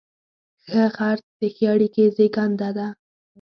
[0.69, 2.87] ښه خرڅ د ښې اړیکې زیږنده ده.